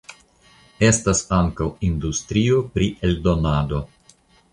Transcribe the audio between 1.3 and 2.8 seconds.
ankaŭ industrio